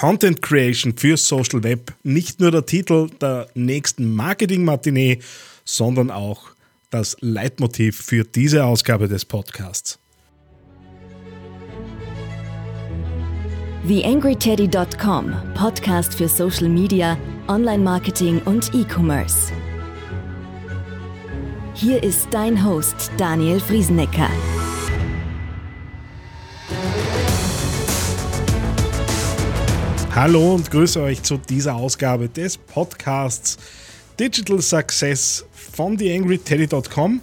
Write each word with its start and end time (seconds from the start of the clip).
Content 0.00 0.40
Creation 0.40 0.96
für 0.96 1.18
Social 1.18 1.62
Web 1.62 1.92
nicht 2.02 2.40
nur 2.40 2.50
der 2.50 2.64
Titel 2.64 3.10
der 3.20 3.48
nächsten 3.52 4.14
Marketing-Matinee, 4.14 5.18
sondern 5.66 6.10
auch 6.10 6.52
das 6.88 7.18
Leitmotiv 7.20 8.00
für 8.00 8.24
diese 8.24 8.64
Ausgabe 8.64 9.08
des 9.08 9.26
Podcasts. 9.26 9.98
TheAngryTeddy.com, 13.86 15.34
Podcast 15.52 16.14
für 16.14 16.28
Social 16.28 16.70
Media, 16.70 17.18
Online-Marketing 17.48 18.40
und 18.46 18.72
E-Commerce. 18.74 19.52
Hier 21.74 22.02
ist 22.02 22.26
dein 22.30 22.64
Host 22.64 23.10
Daniel 23.18 23.60
Friesenecker. 23.60 24.30
Hallo 30.12 30.56
und 30.56 30.68
grüße 30.72 31.00
euch 31.00 31.22
zu 31.22 31.36
dieser 31.36 31.76
Ausgabe 31.76 32.28
des 32.28 32.58
Podcasts 32.58 33.56
Digital 34.18 34.60
Success 34.60 35.46
von 35.52 35.96
TheAngryTeddy.com. 35.96 37.20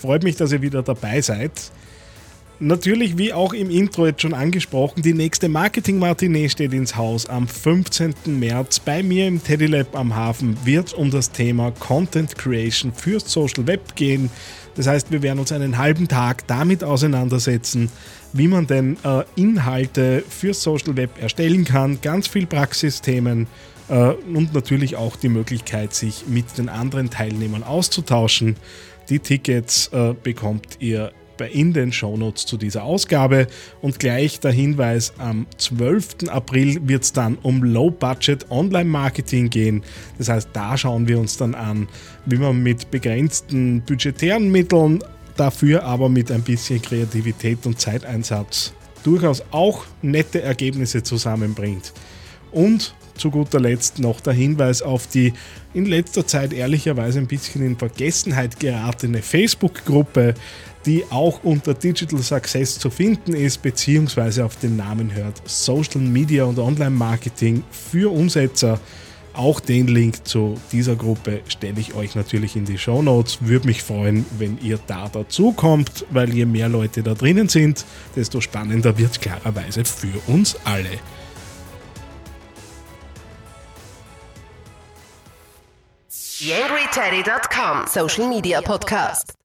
Freut 0.00 0.22
mich, 0.22 0.36
dass 0.36 0.52
ihr 0.52 0.62
wieder 0.62 0.84
dabei 0.84 1.20
seid. 1.20 1.50
Natürlich, 2.60 3.16
wie 3.16 3.32
auch 3.32 3.52
im 3.52 3.70
Intro 3.70 4.06
jetzt 4.06 4.22
schon 4.22 4.34
angesprochen, 4.34 5.02
die 5.02 5.14
nächste 5.14 5.48
Marketing-Matinee 5.48 6.48
steht 6.48 6.72
ins 6.72 6.96
Haus. 6.96 7.26
Am 7.26 7.46
15. 7.46 8.14
März 8.26 8.80
bei 8.80 9.04
mir 9.04 9.28
im 9.28 9.40
Teddy 9.40 9.66
Lab 9.66 9.94
am 9.94 10.16
Hafen 10.16 10.58
wird 10.64 10.92
um 10.92 11.12
das 11.12 11.30
Thema 11.30 11.70
Content 11.70 12.36
Creation 12.36 12.92
fürs 12.92 13.32
Social 13.32 13.68
Web 13.68 13.94
gehen. 13.94 14.28
Das 14.74 14.88
heißt, 14.88 15.12
wir 15.12 15.22
werden 15.22 15.38
uns 15.38 15.52
einen 15.52 15.78
halben 15.78 16.08
Tag 16.08 16.48
damit 16.48 16.82
auseinandersetzen, 16.82 17.90
wie 18.32 18.48
man 18.48 18.66
denn 18.66 18.96
äh, 19.04 19.22
Inhalte 19.36 20.24
fürs 20.28 20.60
Social 20.60 20.96
Web 20.96 21.22
erstellen 21.22 21.64
kann. 21.64 22.00
Ganz 22.00 22.26
viel 22.26 22.46
Praxisthemen 22.46 23.46
äh, 23.88 24.14
und 24.34 24.52
natürlich 24.52 24.96
auch 24.96 25.14
die 25.14 25.28
Möglichkeit, 25.28 25.94
sich 25.94 26.24
mit 26.26 26.58
den 26.58 26.68
anderen 26.68 27.08
Teilnehmern 27.08 27.62
auszutauschen. 27.62 28.56
Die 29.10 29.20
Tickets 29.20 29.92
äh, 29.92 30.14
bekommt 30.20 30.78
ihr 30.80 31.12
in 31.46 31.72
den 31.72 31.92
Shownotes 31.92 32.46
zu 32.46 32.56
dieser 32.56 32.84
Ausgabe. 32.84 33.46
Und 33.80 33.98
gleich 33.98 34.40
der 34.40 34.52
Hinweis, 34.52 35.12
am 35.18 35.46
12. 35.56 36.28
April 36.28 36.80
wird 36.88 37.04
es 37.04 37.12
dann 37.12 37.36
um 37.42 37.62
Low-Budget 37.62 38.50
Online-Marketing 38.50 39.50
gehen. 39.50 39.82
Das 40.18 40.28
heißt, 40.28 40.50
da 40.52 40.76
schauen 40.76 41.08
wir 41.08 41.18
uns 41.18 41.36
dann 41.36 41.54
an, 41.54 41.88
wie 42.26 42.36
man 42.36 42.62
mit 42.62 42.90
begrenzten 42.90 43.82
budgetären 43.82 44.50
Mitteln, 44.50 45.00
dafür 45.36 45.84
aber 45.84 46.08
mit 46.08 46.32
ein 46.32 46.42
bisschen 46.42 46.82
Kreativität 46.82 47.64
und 47.66 47.80
Zeiteinsatz 47.80 48.72
durchaus 49.04 49.42
auch 49.50 49.84
nette 50.02 50.42
Ergebnisse 50.42 51.02
zusammenbringt. 51.02 51.92
Und 52.50 52.94
zu 53.16 53.30
guter 53.30 53.60
Letzt 53.60 53.98
noch 53.98 54.20
der 54.20 54.32
Hinweis 54.32 54.80
auf 54.80 55.06
die 55.06 55.32
in 55.74 55.86
letzter 55.86 56.26
Zeit 56.26 56.52
ehrlicherweise 56.52 57.18
ein 57.18 57.26
bisschen 57.26 57.64
in 57.64 57.76
Vergessenheit 57.76 58.60
geratene 58.60 59.22
Facebook-Gruppe 59.22 60.34
die 60.88 61.04
auch 61.10 61.44
unter 61.44 61.74
Digital 61.74 62.20
Success 62.20 62.78
zu 62.78 62.88
finden 62.88 63.34
ist, 63.34 63.60
beziehungsweise 63.60 64.42
auf 64.44 64.56
den 64.56 64.76
Namen 64.76 65.14
hört 65.14 65.42
Social 65.44 66.00
Media 66.00 66.44
und 66.44 66.58
Online 66.58 66.90
Marketing 66.90 67.62
für 67.70 68.10
Umsetzer. 68.10 68.80
Auch 69.34 69.60
den 69.60 69.86
Link 69.86 70.26
zu 70.26 70.58
dieser 70.72 70.96
Gruppe 70.96 71.42
stelle 71.46 71.78
ich 71.78 71.94
euch 71.94 72.14
natürlich 72.14 72.56
in 72.56 72.64
die 72.64 72.78
Show 72.78 73.02
Notes. 73.02 73.38
Würde 73.42 73.66
mich 73.66 73.82
freuen, 73.82 74.24
wenn 74.38 74.58
ihr 74.62 74.80
da 74.86 75.10
dazu 75.12 75.52
kommt, 75.52 76.06
weil 76.10 76.34
je 76.34 76.46
mehr 76.46 76.70
Leute 76.70 77.02
da 77.02 77.12
drinnen 77.12 77.50
sind, 77.50 77.84
desto 78.16 78.40
spannender 78.40 78.96
wird 78.96 79.12
es 79.12 79.20
klarerweise 79.20 79.84
für 79.84 80.18
uns 80.26 80.56
alle. 80.64 80.88
YangryTeddy.com 86.40 87.86
Social 87.88 88.28
Media 88.28 88.62
Podcast. 88.62 89.37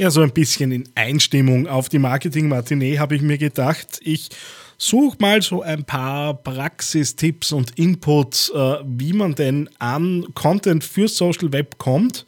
Ja, 0.00 0.10
so 0.10 0.22
ein 0.22 0.32
bisschen 0.32 0.72
in 0.72 0.88
Einstimmung 0.94 1.66
auf 1.66 1.90
die 1.90 1.98
Marketing-Matinee 1.98 2.98
habe 2.98 3.16
ich 3.16 3.20
mir 3.20 3.36
gedacht, 3.36 4.00
ich 4.02 4.30
suche 4.78 5.18
mal 5.20 5.42
so 5.42 5.60
ein 5.60 5.84
paar 5.84 6.32
Praxistipps 6.42 7.52
und 7.52 7.78
Inputs, 7.78 8.48
äh, 8.48 8.76
wie 8.82 9.12
man 9.12 9.34
denn 9.34 9.68
an 9.78 10.24
Content 10.32 10.84
für 10.84 11.06
Social 11.06 11.52
Web 11.52 11.76
kommt. 11.76 12.24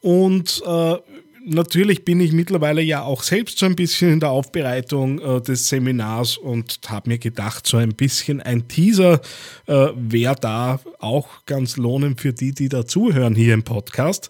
Und 0.00 0.60
äh, 0.66 0.96
natürlich 1.44 2.04
bin 2.04 2.18
ich 2.18 2.32
mittlerweile 2.32 2.82
ja 2.82 3.04
auch 3.04 3.22
selbst 3.22 3.60
so 3.60 3.66
ein 3.66 3.76
bisschen 3.76 4.14
in 4.14 4.18
der 4.18 4.30
Aufbereitung 4.30 5.20
äh, 5.20 5.40
des 5.40 5.68
Seminars 5.68 6.36
und 6.36 6.80
habe 6.88 7.10
mir 7.10 7.18
gedacht, 7.18 7.68
so 7.68 7.76
ein 7.76 7.94
bisschen 7.94 8.42
ein 8.42 8.66
Teaser 8.66 9.20
äh, 9.66 9.90
wäre 9.94 10.34
da 10.40 10.80
auch 10.98 11.28
ganz 11.46 11.76
lohnend 11.76 12.20
für 12.20 12.32
die, 12.32 12.50
die 12.50 12.68
da 12.68 12.84
zuhören 12.84 13.36
hier 13.36 13.54
im 13.54 13.62
Podcast. 13.62 14.28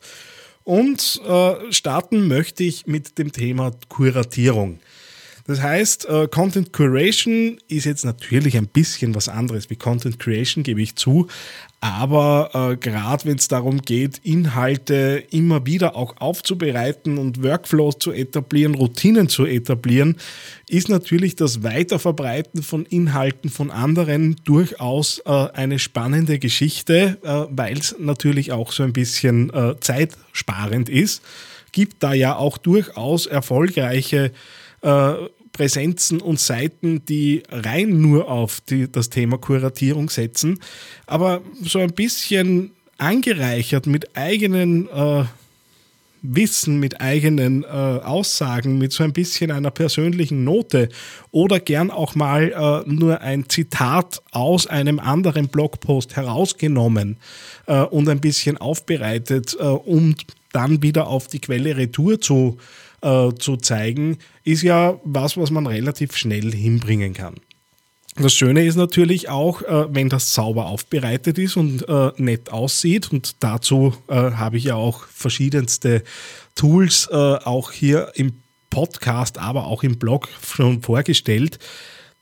Und 0.66 1.20
äh, 1.24 1.72
starten 1.72 2.26
möchte 2.26 2.64
ich 2.64 2.88
mit 2.88 3.18
dem 3.18 3.30
Thema 3.30 3.70
Kuratierung. 3.88 4.80
Das 5.46 5.62
heißt, 5.62 6.08
äh, 6.08 6.28
Content 6.28 6.72
Curation 6.72 7.58
ist 7.68 7.84
jetzt 7.84 8.04
natürlich 8.04 8.56
ein 8.56 8.66
bisschen 8.66 9.14
was 9.14 9.28
anderes 9.28 9.70
wie 9.70 9.76
Content 9.76 10.18
Creation, 10.18 10.64
gebe 10.64 10.82
ich 10.82 10.96
zu. 10.96 11.28
Aber 11.80 12.50
äh, 12.72 12.76
gerade 12.76 13.26
wenn 13.26 13.36
es 13.36 13.46
darum 13.46 13.82
geht, 13.82 14.18
Inhalte 14.24 15.22
immer 15.30 15.64
wieder 15.66 15.94
auch 15.94 16.16
aufzubereiten 16.18 17.16
und 17.16 17.44
Workflows 17.44 17.98
zu 18.00 18.10
etablieren, 18.10 18.74
Routinen 18.74 19.28
zu 19.28 19.46
etablieren, 19.46 20.16
ist 20.68 20.88
natürlich 20.88 21.36
das 21.36 21.62
Weiterverbreiten 21.62 22.62
von 22.64 22.84
Inhalten 22.86 23.50
von 23.50 23.70
anderen 23.70 24.36
durchaus 24.44 25.20
äh, 25.26 25.30
eine 25.30 25.78
spannende 25.78 26.40
Geschichte, 26.40 27.18
äh, 27.22 27.56
weil 27.56 27.78
es 27.78 27.94
natürlich 28.00 28.50
auch 28.50 28.72
so 28.72 28.82
ein 28.82 28.92
bisschen 28.92 29.50
äh, 29.50 29.78
zeitsparend 29.78 30.88
ist. 30.88 31.22
Gibt 31.70 32.02
da 32.02 32.14
ja 32.14 32.36
auch 32.36 32.58
durchaus 32.58 33.26
erfolgreiche 33.26 34.32
äh, 34.82 35.14
Präsenzen 35.56 36.20
und 36.20 36.38
Seiten, 36.38 37.06
die 37.06 37.42
rein 37.48 38.02
nur 38.02 38.30
auf 38.30 38.60
die, 38.60 38.92
das 38.92 39.08
Thema 39.08 39.38
Kuratierung 39.38 40.10
setzen, 40.10 40.60
aber 41.06 41.40
so 41.62 41.78
ein 41.78 41.94
bisschen 41.94 42.72
angereichert 42.98 43.86
mit 43.86 44.14
eigenen 44.14 44.86
äh, 44.88 45.24
Wissen, 46.20 46.78
mit 46.78 47.00
eigenen 47.00 47.64
äh, 47.64 47.66
Aussagen, 47.66 48.76
mit 48.76 48.92
so 48.92 49.02
ein 49.02 49.14
bisschen 49.14 49.50
einer 49.50 49.70
persönlichen 49.70 50.44
Note 50.44 50.90
oder 51.30 51.58
gern 51.58 51.90
auch 51.90 52.14
mal 52.14 52.52
äh, 52.86 52.90
nur 52.90 53.22
ein 53.22 53.48
Zitat 53.48 54.20
aus 54.32 54.66
einem 54.66 54.98
anderen 54.98 55.48
Blogpost 55.48 56.16
herausgenommen 56.16 57.16
äh, 57.66 57.80
und 57.80 58.10
ein 58.10 58.20
bisschen 58.20 58.58
aufbereitet, 58.58 59.56
äh, 59.58 59.62
um 59.62 60.16
dann 60.52 60.82
wieder 60.82 61.06
auf 61.06 61.28
die 61.28 61.40
Quelle 61.40 61.78
Retour 61.78 62.20
zu 62.20 62.58
äh, 62.58 62.85
zu 63.38 63.56
zeigen, 63.56 64.18
ist 64.44 64.62
ja 64.62 64.98
was, 65.04 65.36
was 65.36 65.50
man 65.50 65.66
relativ 65.66 66.16
schnell 66.16 66.52
hinbringen 66.52 67.14
kann. 67.14 67.36
Das 68.18 68.32
Schöne 68.32 68.64
ist 68.64 68.76
natürlich 68.76 69.28
auch, 69.28 69.60
äh, 69.62 69.94
wenn 69.94 70.08
das 70.08 70.32
sauber 70.32 70.66
aufbereitet 70.66 71.38
ist 71.38 71.56
und 71.56 71.86
äh, 71.86 72.12
nett 72.16 72.50
aussieht. 72.50 73.12
Und 73.12 73.42
dazu 73.44 73.94
äh, 74.08 74.14
habe 74.14 74.56
ich 74.56 74.64
ja 74.64 74.74
auch 74.74 75.04
verschiedenste 75.04 76.02
Tools 76.54 77.08
äh, 77.10 77.14
auch 77.14 77.72
hier 77.72 78.12
im 78.14 78.40
Podcast, 78.70 79.38
aber 79.38 79.66
auch 79.66 79.82
im 79.82 79.98
Blog 79.98 80.28
schon 80.42 80.80
vorgestellt 80.80 81.58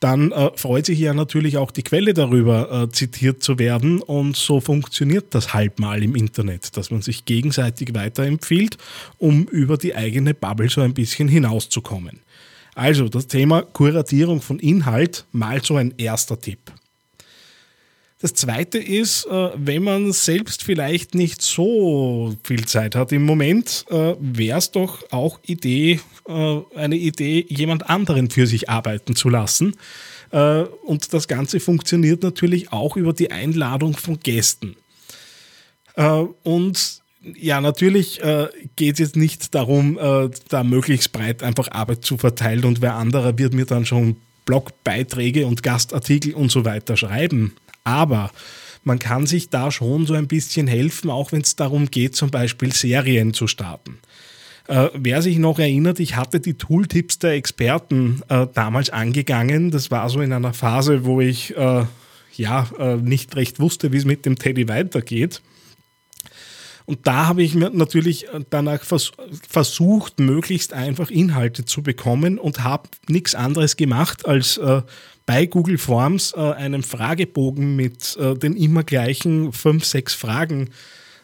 dann 0.05 0.33
äh, 0.33 0.51
freut 0.57 0.85
sich 0.85 0.99
ja 0.99 1.15
natürlich 1.15 1.57
auch 1.57 1.71
die 1.71 1.83
Quelle 1.83 2.13
darüber, 2.13 2.83
äh, 2.83 2.91
zitiert 2.91 3.43
zu 3.43 3.59
werden. 3.59 4.03
Und 4.03 4.37
so 4.37 4.61
funktioniert 4.61 5.35
das 5.35 5.55
halt 5.55 5.79
mal 5.79 6.03
im 6.03 6.15
Internet, 6.15 6.77
dass 6.77 6.91
man 6.91 7.01
sich 7.01 7.25
gegenseitig 7.25 7.95
weiterempfiehlt, 7.95 8.77
um 9.17 9.45
über 9.45 9.79
die 9.79 9.95
eigene 9.95 10.35
Bubble 10.35 10.69
so 10.69 10.83
ein 10.83 10.93
bisschen 10.93 11.27
hinauszukommen. 11.27 12.21
Also 12.75 13.09
das 13.09 13.29
Thema 13.29 13.63
Kuratierung 13.63 14.43
von 14.43 14.59
Inhalt, 14.59 15.25
mal 15.33 15.65
so 15.65 15.77
ein 15.77 15.95
erster 15.97 16.39
Tipp. 16.39 16.61
Das 18.25 18.33
zweite 18.33 18.79
ist, 18.79 19.27
äh, 19.27 19.51
wenn 19.55 19.83
man 19.83 20.11
selbst 20.15 20.63
vielleicht 20.63 21.15
nicht 21.15 21.43
so 21.43 22.35
viel 22.43 22.65
Zeit 22.65 22.95
hat 22.95 23.13
im 23.13 23.27
Moment, 23.27 23.85
äh, 23.91 24.15
wäre 24.19 24.57
es 24.57 24.71
doch 24.71 25.05
auch 25.11 25.41
Idee, 25.45 26.01
äh, 26.27 26.61
eine 26.75 26.97
Idee, 26.97 27.45
jemand 27.51 27.91
anderen 27.91 28.31
für 28.31 28.47
sich 28.47 28.71
arbeiten 28.71 29.15
zu 29.15 29.29
lassen. 29.29 29.77
Und 30.31 31.13
das 31.13 31.29
Ganze 31.29 31.61
funktioniert 31.61 32.25
natürlich 32.25 32.73
auch 32.73 32.97
über 32.97 33.13
die 33.13 33.31
Einladung 33.31 33.95
von 33.95 34.19
Gästen. 34.19 34.75
Und 35.95 37.03
ja, 37.37 37.61
natürlich 37.61 38.21
äh, 38.21 38.49
geht 38.75 38.95
es 38.95 38.99
jetzt 38.99 39.17
nicht 39.17 39.55
darum, 39.55 39.97
äh, 39.97 40.31
da 40.49 40.65
möglichst 40.65 41.13
breit 41.13 41.45
einfach 41.45 41.71
Arbeit 41.71 42.05
zu 42.05 42.19
verteilen 42.19 42.65
und 42.65 42.83
wer 42.83 42.97
anderer 42.97 43.39
wird 43.39 43.55
mir 43.55 43.65
dann 43.65 43.87
schon 43.87 44.17
Blogbeiträge 44.45 45.47
und 45.47 45.63
Gastartikel 45.63 46.35
und 46.35 46.51
so 46.51 46.65
weiter 46.65 46.97
schreiben. 46.97 47.55
Aber 47.85 48.31
man 48.83 48.99
kann 48.99 49.27
sich 49.27 49.51
da 49.51 49.71
schon 49.71 50.07
so 50.07 50.15
ein 50.15 50.27
bisschen 50.27 50.67
helfen, 50.67 51.11
auch 51.11 51.33
wenn 51.33 51.43
es 51.43 51.57
darum 51.57 51.91
geht, 51.91 52.17
zum 52.17 52.31
Beispiel 52.31 52.73
Serien 52.73 53.33
zu 53.33 53.47
starten. 53.47 53.99
Äh, 54.67 54.89
wer 54.95 55.21
sich 55.21 55.39
noch 55.39 55.59
erinnert, 55.59 56.01
ich 56.01 56.17
hatte 56.17 56.41
die 56.41 56.55
Tooltips 56.55 57.19
der 57.19 57.33
Experten 57.33 58.23
äh, 58.29 58.47
damals 58.53 58.91
angegangen. 58.91 59.71
Das 59.71 59.91
war 59.91 60.09
so 60.09 60.21
in 60.21 60.33
einer 60.33 60.55
Phase, 60.55 61.05
wo 61.05 61.21
ich 61.21 61.57
äh, 61.57 61.85
ja, 62.37 62.69
äh, 62.79 62.97
nicht 62.97 63.37
recht 63.37 63.61
wusste, 63.61 63.93
wie 63.93 63.99
es 63.99 64.05
mit 64.05 64.25
dem 64.27 64.37
Teddy 64.37 64.69
weitergeht. 64.69 65.43
Und 66.87 67.07
da 67.07 67.27
habe 67.27 67.43
ich 67.43 67.55
mir 67.55 67.71
natürlich 67.71 68.27
danach 68.51 68.83
vers 68.83 69.13
versucht, 69.49 70.21
möglichst 70.21 70.73
einfach 70.75 71.11
Inhalte 71.11 71.65
zu 71.65 71.83
bekommen 71.83 72.39
und 72.39 72.63
habe 72.63 72.89
nichts 73.09 73.35
anderes 73.35 73.77
gemacht, 73.77 74.27
als 74.27 74.59
äh, 74.59 74.83
bei 75.25 75.47
Google 75.47 75.79
Forms 75.79 76.35
äh, 76.37 76.41
einen 76.41 76.83
Fragebogen 76.83 77.75
mit 77.77 78.17
äh, 78.19 78.35
den 78.35 78.55
immer 78.57 78.83
gleichen 78.83 79.53
fünf, 79.53 79.85
sechs 79.85 80.13
Fragen 80.13 80.71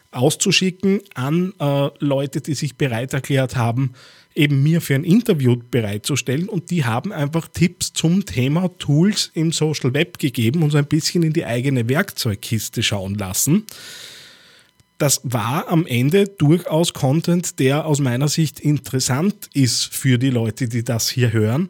auszuschicken 0.09 1.01
an 1.13 1.53
äh, 1.59 1.89
Leute, 1.99 2.41
die 2.41 2.55
sich 2.55 2.75
bereit 2.75 3.13
erklärt 3.13 3.55
haben, 3.55 3.93
eben 4.33 4.63
mir 4.63 4.81
für 4.81 4.95
ein 4.95 5.03
Interview 5.03 5.57
bereitzustellen. 5.69 6.49
Und 6.49 6.71
die 6.71 6.85
haben 6.85 7.11
einfach 7.13 7.47
Tipps 7.47 7.93
zum 7.93 8.25
Thema 8.25 8.69
Tools 8.79 9.29
im 9.35 9.51
Social 9.51 9.93
Web 9.93 10.17
gegeben 10.17 10.63
und 10.63 10.71
so 10.71 10.79
ein 10.79 10.87
bisschen 10.87 11.21
in 11.21 11.33
die 11.33 11.45
eigene 11.45 11.87
Werkzeugkiste 11.87 12.81
schauen 12.81 13.15
lassen 13.15 13.67
das 15.01 15.19
war 15.23 15.67
am 15.67 15.87
Ende 15.87 16.27
durchaus 16.27 16.93
Content, 16.93 17.57
der 17.59 17.87
aus 17.87 17.99
meiner 17.99 18.27
Sicht 18.27 18.59
interessant 18.59 19.49
ist 19.53 19.91
für 19.91 20.19
die 20.19 20.29
Leute, 20.29 20.67
die 20.67 20.83
das 20.83 21.09
hier 21.09 21.33
hören. 21.33 21.69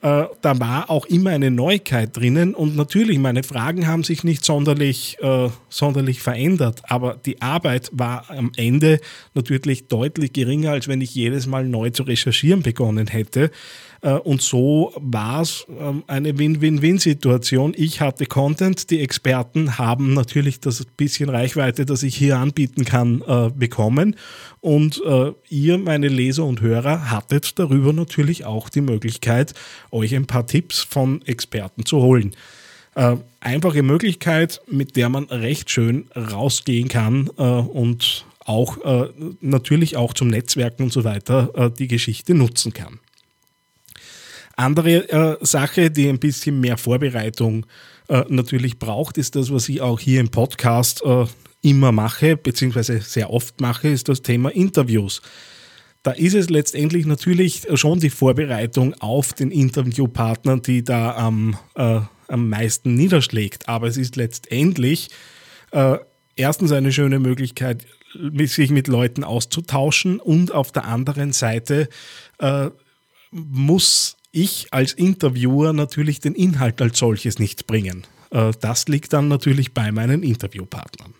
Äh, 0.00 0.24
da 0.40 0.58
war 0.58 0.88
auch 0.88 1.04
immer 1.04 1.28
eine 1.28 1.50
Neuigkeit 1.50 2.16
drinnen 2.16 2.54
und 2.54 2.76
natürlich, 2.76 3.18
meine 3.18 3.42
Fragen 3.42 3.86
haben 3.86 4.02
sich 4.02 4.24
nicht 4.24 4.46
sonderlich, 4.46 5.18
äh, 5.20 5.50
sonderlich 5.68 6.22
verändert, 6.22 6.80
aber 6.84 7.20
die 7.26 7.42
Arbeit 7.42 7.90
war 7.92 8.30
am 8.30 8.50
Ende 8.56 9.00
natürlich 9.34 9.88
deutlich 9.88 10.32
geringer, 10.32 10.70
als 10.70 10.88
wenn 10.88 11.02
ich 11.02 11.14
jedes 11.14 11.46
Mal 11.46 11.68
neu 11.68 11.90
zu 11.90 12.04
recherchieren 12.04 12.62
begonnen 12.62 13.08
hätte. 13.08 13.50
Äh, 14.02 14.12
und 14.12 14.42
so 14.42 14.92
war 14.96 15.42
es 15.42 15.66
ähm, 15.78 16.04
eine 16.06 16.38
Win-Win-Win-Situation. 16.38 17.74
Ich 17.76 18.00
hatte 18.00 18.26
Content, 18.26 18.90
die 18.90 19.00
Experten 19.00 19.78
haben 19.78 20.14
natürlich 20.14 20.60
das 20.60 20.84
bisschen 20.84 21.28
Reichweite, 21.28 21.86
das 21.86 22.02
ich 22.02 22.16
hier 22.16 22.38
anbieten 22.38 22.84
kann, 22.84 23.22
äh, 23.26 23.50
bekommen. 23.50 24.16
Und 24.60 25.02
äh, 25.04 25.32
ihr, 25.48 25.78
meine 25.78 26.08
Leser 26.08 26.44
und 26.44 26.60
Hörer, 26.60 27.10
hattet 27.10 27.58
darüber 27.58 27.92
natürlich 27.92 28.44
auch 28.44 28.68
die 28.68 28.80
Möglichkeit, 28.80 29.54
euch 29.90 30.14
ein 30.14 30.26
paar 30.26 30.46
Tipps 30.46 30.80
von 30.80 31.22
Experten 31.26 31.84
zu 31.84 31.98
holen. 31.98 32.34
einfache 33.40 33.82
Möglichkeit, 33.82 34.60
mit 34.68 34.96
der 34.96 35.08
man 35.08 35.24
recht 35.24 35.70
schön 35.70 36.08
rausgehen 36.16 36.88
kann 36.88 37.28
und 37.28 38.26
auch 38.40 38.78
natürlich 39.40 39.96
auch 39.96 40.12
zum 40.12 40.28
Netzwerken 40.28 40.82
und 40.82 40.92
so 40.92 41.04
weiter 41.04 41.70
die 41.78 41.86
Geschichte 41.86 42.34
nutzen 42.34 42.72
kann. 42.72 42.98
Andere 44.60 45.08
äh, 45.08 45.36
Sache, 45.44 45.90
die 45.90 46.08
ein 46.08 46.18
bisschen 46.18 46.60
mehr 46.60 46.76
Vorbereitung 46.76 47.66
äh, 48.08 48.24
natürlich 48.28 48.78
braucht, 48.78 49.18
ist 49.18 49.36
das, 49.36 49.52
was 49.52 49.68
ich 49.68 49.80
auch 49.80 49.98
hier 49.98 50.20
im 50.20 50.30
Podcast 50.30 51.02
äh, 51.04 51.26
immer 51.62 51.92
mache, 51.92 52.36
beziehungsweise 52.36 53.00
sehr 53.00 53.30
oft 53.30 53.60
mache, 53.60 53.88
ist 53.88 54.08
das 54.08 54.22
Thema 54.22 54.50
Interviews. 54.50 55.22
Da 56.02 56.12
ist 56.12 56.34
es 56.34 56.48
letztendlich 56.48 57.06
natürlich 57.06 57.66
schon 57.74 58.00
die 58.00 58.10
Vorbereitung 58.10 58.94
auf 59.00 59.32
den 59.34 59.50
Interviewpartner, 59.50 60.58
die 60.58 60.82
da 60.82 61.14
am, 61.14 61.58
äh, 61.74 62.00
am 62.28 62.48
meisten 62.48 62.94
niederschlägt. 62.94 63.68
Aber 63.68 63.86
es 63.86 63.96
ist 63.96 64.16
letztendlich 64.16 65.08
äh, 65.72 65.98
erstens 66.36 66.72
eine 66.72 66.92
schöne 66.92 67.18
Möglichkeit, 67.18 67.84
sich 68.44 68.70
mit 68.70 68.88
Leuten 68.88 69.24
auszutauschen 69.24 70.20
und 70.20 70.52
auf 70.52 70.72
der 70.72 70.84
anderen 70.86 71.32
Seite 71.32 71.88
äh, 72.38 72.70
muss 73.30 74.16
ich 74.32 74.68
als 74.70 74.92
Interviewer 74.92 75.72
natürlich 75.72 76.20
den 76.20 76.34
Inhalt 76.34 76.80
als 76.80 76.98
solches 76.98 77.38
nicht 77.38 77.66
bringen. 77.66 78.04
Äh, 78.30 78.52
das 78.60 78.88
liegt 78.88 79.12
dann 79.12 79.28
natürlich 79.28 79.72
bei 79.72 79.92
meinen 79.92 80.22
Interviewpartnern. 80.22 81.14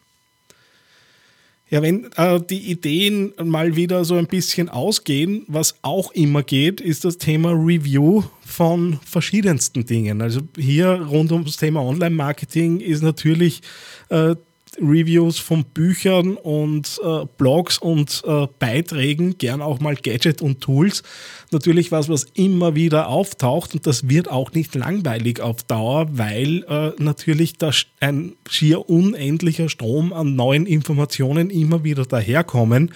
Ja, 1.71 1.83
wenn 1.83 2.11
äh, 2.17 2.41
die 2.41 2.69
Ideen 2.71 3.33
mal 3.45 3.77
wieder 3.77 4.05
so 4.05 4.17
ein 4.17 4.27
bisschen 4.27 4.69
ausgehen, 4.69 5.45
was 5.47 5.77
auch 5.83 6.11
immer 6.11 6.43
geht, 6.43 6.81
ist 6.81 7.05
das 7.05 7.17
Thema 7.17 7.53
Review 7.53 8.25
von 8.45 8.99
verschiedensten 9.05 9.85
Dingen. 9.87 10.21
Also 10.21 10.41
hier 10.57 10.89
rund 10.89 11.31
ums 11.31 11.59
Thema 11.59 11.83
Online-Marketing 11.83 12.81
ist 12.81 13.05
natürlich 13.05 13.63
äh, 14.09 14.35
Reviews 14.79 15.39
von 15.39 15.65
Büchern 15.65 16.37
und 16.37 17.01
äh, 17.05 17.27
Blogs 17.39 17.79
und 17.79 18.23
äh, 18.27 18.47
Beiträgen, 18.59 19.37
gern 19.39 19.63
auch 19.63 19.81
mal 19.81 19.97
Gadget 19.97 20.43
und 20.43 20.61
Tools. 20.61 21.03
Natürlich 21.51 21.91
was, 21.93 22.09
was 22.09 22.25
immer 22.35 22.75
wieder 22.75 23.09
auftaucht 23.09 23.75
und 23.75 23.87
das 23.87 24.09
wird 24.09 24.31
auch 24.31 24.53
nicht 24.53 24.75
langweilig 24.75 25.41
auf 25.41 25.63
Dauer, 25.65 26.09
weil 26.13 26.65
äh, 26.69 26.93
natürlich 27.03 27.59
da 27.59 27.71
ein 28.01 28.35
schier 28.49 28.89
unendlicher 28.89 29.69
Strom 29.69 30.13
an 30.13 30.37
neuen 30.37 30.67
Informationen 30.67 31.51
immer 31.51 31.85
wieder 31.85 32.05
daherkommen, 32.05 32.93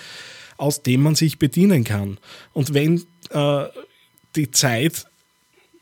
aus 0.56 0.82
dem 0.82 1.02
man 1.02 1.14
sich 1.14 1.38
bedienen 1.38 1.84
kann. 1.84 2.18
Und 2.52 2.74
wenn 2.74 3.02
äh, 3.30 3.64
die 4.36 4.50
Zeit 4.50 5.06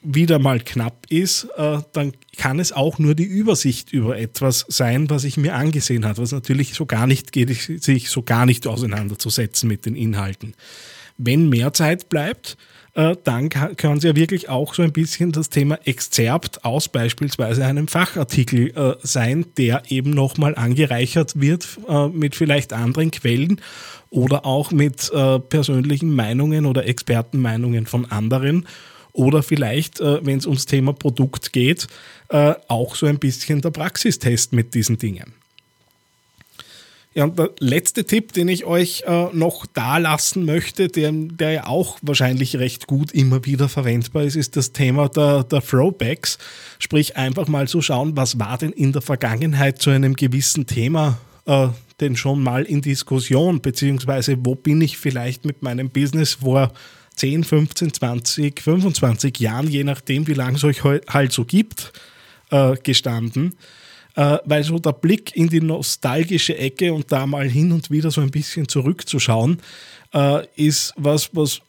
wieder 0.03 0.39
mal 0.39 0.61
knapp 0.61 1.07
ist, 1.09 1.49
äh, 1.57 1.79
dann 1.93 2.13
kann 2.37 2.59
es 2.59 2.73
auch 2.73 2.99
nur 2.99 3.15
die 3.15 3.25
Übersicht 3.25 3.93
über 3.93 4.19
etwas 4.19 4.65
sein, 4.69 5.09
was 5.11 5.25
ich 5.25 5.37
mir 5.37 5.55
angesehen 5.55 6.05
habe, 6.05 6.19
was 6.19 6.33
natürlich 6.33 6.75
so 6.75 6.87
gar 6.87 7.07
nicht 7.07 7.33
geht, 7.33 7.51
sich 7.83 8.11
so 8.11 8.23
gar 8.23 8.47
nicht 8.47 8.67
auseinanderzusetzen 8.67 9.69
mit 9.69 9.87
den 9.87 9.95
Inhalten. 9.95 10.55
Wenn 11.19 11.49
mehr 11.49 11.73
Zeit 11.73 12.09
bleibt, 12.09 12.57
äh, 12.95 13.17
dann 13.25 13.49
können 13.49 14.01
Sie 14.01 14.09
ja 14.09 14.17
wirklich 14.17 14.49
auch 14.49 14.75
so 14.75 14.83
ein 14.83 14.93
bisschen 14.93 15.33
das 15.33 15.49
Thema 15.49 15.79
Exzerpt 15.85 16.65
aus 16.65 16.89
beispielsweise 16.89 17.65
einem 17.65 17.89
Fachartikel 17.89 18.77
äh, 18.77 18.97
sein, 19.03 19.47
der 19.57 19.83
eben 19.89 20.11
nochmal 20.11 20.55
angereichert 20.55 21.41
wird 21.41 21.79
äh, 21.89 22.09
mit 22.09 22.35
vielleicht 22.35 22.73
anderen 22.73 23.11
Quellen 23.11 23.61
oder 24.11 24.45
auch 24.45 24.73
mit 24.73 25.11
äh, 25.13 25.39
persönlichen 25.39 26.15
Meinungen 26.15 26.67
oder 26.67 26.87
Expertenmeinungen 26.87 27.87
von 27.87 28.11
anderen 28.11 28.67
oder 29.13 29.43
vielleicht, 29.43 30.01
äh, 30.01 30.25
wenn 30.25 30.39
es 30.39 30.47
ums 30.47 30.67
Thema 30.67 30.93
Produkt 30.93 31.53
geht, 31.53 31.87
äh, 32.29 32.55
auch 32.69 32.95
so 32.97 33.07
ein 33.07 33.19
bisschen 33.19 33.61
der 33.61 33.71
Praxistest 33.71 34.53
mit 34.53 34.75
diesen 34.75 34.99
Dingen. 34.99 35.35
Ja, 37.15 37.25
und 37.25 37.39
der 37.39 37.51
letzte 37.59 38.05
Tipp, 38.05 38.33
den 38.33 38.49
ich 38.49 38.65
euch 38.65 39.03
äh, 39.07 39.27
noch 39.35 39.67
da 39.67 39.99
lassen 39.99 40.47
möchte, 40.47 40.89
der, 40.89 41.13
der 41.13 41.51
ja 41.51 41.67
auch 41.67 41.99
wahrscheinlich 42.01 42.57
recht 42.57 42.87
gut 42.87 43.13
immer 43.13 43.45
wieder 43.45 43.69
verwendbar 43.69 44.23
ist, 44.23 44.35
ist 44.35 44.57
das 44.57 44.73
Thema 44.73 45.11
der, 45.11 45.45
der 45.45 45.61
Throwbacks. 45.61 46.39
Sprich, 46.79 47.19
einfach 47.19 47.49
mal 47.49 47.69
zu 47.69 47.83
schauen, 47.83 48.17
was 48.17 48.39
war 48.39 48.57
denn 48.57 48.73
in 48.73 48.93
der 48.93 49.03
Vergangenheit 49.03 49.83
zu 49.83 49.91
einem 49.91 50.17
gewissen 50.17 50.67
Thema 50.67 51.19
äh, 51.45 51.69
denn 52.01 52.17
schon 52.17 52.43
mal 52.43 52.65
in 52.65 52.81
Diskussion, 52.81 53.61
beziehungsweise 53.61 54.37
wo 54.41 54.55
bin 54.55 54.81
ich 54.81 54.99
vielleicht 54.99 55.45
mit 55.45 55.63
meinem 55.63 55.91
Business 55.91 56.35
vor 56.35 56.73
10, 57.17 57.45
15, 57.45 57.93
20, 57.95 58.61
25 58.61 59.39
Jahren, 59.39 59.69
je 59.69 59.85
nachdem, 59.85 60.27
wie 60.27 60.35
lange 60.35 60.57
es 60.57 60.65
euch 60.65 60.83
halt 60.85 61.33
so 61.33 61.45
gibt, 61.45 61.93
äh, 62.51 62.77
gestanden. 62.83 63.55
Äh, 64.15 64.39
weil 64.45 64.63
so 64.63 64.79
der 64.79 64.93
Blick 64.93 65.35
in 65.35 65.49
die 65.49 65.61
nostalgische 65.61 66.57
Ecke 66.59 66.93
und 66.93 67.11
da 67.11 67.27
mal 67.27 67.49
hin 67.49 67.73
und 67.73 67.91
wieder 67.91 68.11
so 68.11 68.21
ein 68.21 68.31
bisschen 68.31 68.69
zurückzuschauen, 68.69 69.59
äh, 70.13 70.47
ist 70.57 70.93
was, 70.97 71.31
was 71.35 71.61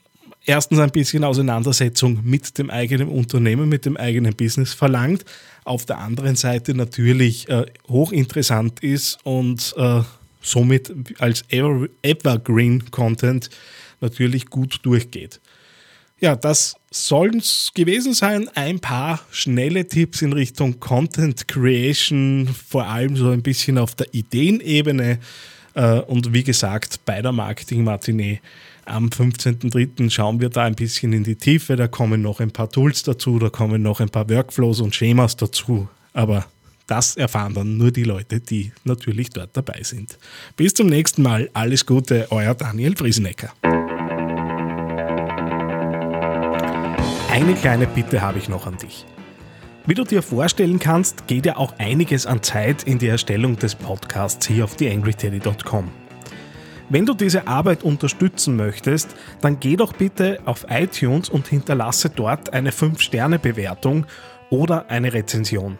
erstens 0.46 0.80
ein 0.80 0.92
bisschen 0.92 1.24
Auseinandersetzung 1.24 2.20
mit 2.24 2.58
dem 2.58 2.70
eigenen 2.70 3.08
Unternehmen, 3.08 3.70
mit 3.70 3.86
dem 3.86 3.96
eigenen 3.96 4.36
Business 4.36 4.74
verlangt, 4.74 5.24
auf 5.64 5.86
der 5.86 6.00
anderen 6.00 6.36
Seite 6.36 6.74
natürlich 6.74 7.48
hochinteressant 7.88 8.82
ist 8.82 9.20
und 9.24 9.74
somit 10.44 10.94
als 11.20 11.44
Ever 11.50 11.88
Evergreen 12.02 12.92
Content 12.92 13.50
natürlich 14.02 14.48
gut 14.48 14.80
durchgeht. 14.84 15.40
Ja, 16.20 16.36
das 16.36 16.76
sollen 16.90 17.40
es 17.40 17.72
gewesen 17.74 18.14
sein. 18.14 18.48
Ein 18.56 18.80
paar 18.80 19.20
schnelle 19.32 19.88
Tipps 19.88 20.22
in 20.22 20.32
Richtung 20.32 20.80
Content 20.80 21.48
Creation, 21.48 22.48
vor 22.48 22.86
allem 22.86 23.18
so 23.18 23.30
ein 23.30 23.42
bisschen 23.42 23.78
auf 23.78 23.96
der 23.96 24.14
Ideenebene. 24.14 25.20
Äh, 25.74 26.00
und 26.00 26.34
wie 26.34 26.44
gesagt, 26.44 27.02
bei 27.04 27.22
der 27.22 27.32
Marketing 27.32 27.84
Matinee 27.84 28.40
am 28.86 29.08
15.03. 29.08 30.10
schauen 30.10 30.40
wir 30.40 30.50
da 30.50 30.64
ein 30.64 30.76
bisschen 30.76 31.14
in 31.14 31.24
die 31.24 31.36
Tiefe. 31.36 31.76
Da 31.76 31.88
kommen 31.88 32.22
noch 32.22 32.40
ein 32.40 32.52
paar 32.52 32.70
Tools 32.70 33.04
dazu, 33.04 33.40
da 33.40 33.50
kommen 33.50 33.82
noch 33.82 34.00
ein 34.00 34.10
paar 34.10 34.30
Workflows 34.30 34.82
und 34.82 34.96
Schemas 34.96 35.36
dazu. 35.36 35.90
Aber 36.14 36.46
das 36.88 37.16
erfahren 37.16 37.54
dann 37.54 37.78
nur 37.78 37.92
die 37.92 38.04
Leute, 38.04 38.40
die 38.40 38.72
natürlich 38.84 39.30
dort 39.30 39.56
dabei 39.56 39.82
sind. 39.84 40.18
Bis 40.56 40.74
zum 40.74 40.88
nächsten 40.88 41.22
Mal. 41.22 41.50
Alles 41.54 41.86
Gute, 41.86 42.28
euer 42.30 42.54
Daniel 42.54 42.96
Friesenecker. 42.96 43.54
Eine 47.32 47.56
kleine 47.56 47.88
Bitte 47.88 48.22
habe 48.22 48.38
ich 48.38 48.48
noch 48.48 48.68
an 48.68 48.78
dich. 48.78 49.06
Wie 49.86 49.96
du 49.96 50.04
dir 50.04 50.22
vorstellen 50.22 50.80
kannst, 50.80 51.28
geht 51.28 51.46
ja 51.46 51.58
auch 51.58 51.74
einiges 51.78 52.25
an 52.25 52.42
Zeit 52.42 52.84
in 52.84 53.00
die 53.00 53.08
Erstellung 53.08 53.58
des 53.58 53.75
Podcasts 53.75 54.48
hier 54.48 54.63
auf 54.63 54.75
theangryteddy.com. 54.75 55.92
Wenn 56.90 57.06
du 57.06 57.13
diese 57.13 57.48
Arbeit 57.48 57.84
unterstützen 57.84 58.56
möchtest, 58.56 59.16
dann 59.42 59.60
geh 59.60 59.75
doch 59.75 59.94
bitte 59.94 60.40
auf 60.46 60.66
iTunes 60.70 61.28
und 61.28 61.48
hinterlasse 61.48 62.10
dort 62.10 62.54
eine 62.54 62.72
5-Sterne-Bewertung 62.72 64.06
oder 64.50 64.90
eine 64.90 65.12
Rezension. 65.12 65.80